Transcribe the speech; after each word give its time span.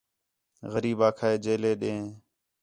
غریب 0.73 0.99
آکھا 1.07 1.27
ہِے 1.31 1.37
جیلے 1.43 1.71
ݙیں 1.81 2.01